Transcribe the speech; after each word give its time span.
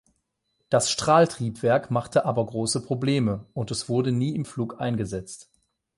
Das 0.69 0.89
Strahltriebwerk 0.89 1.91
machte 1.91 2.25
aber 2.25 2.43
große 2.43 2.81
Probleme, 2.81 3.45
und 3.53 3.69
es 3.69 3.87
wurde 3.87 4.11
nie 4.11 4.33
im 4.33 4.45
Flug 4.45 4.81
eingesetzt. 4.81 5.51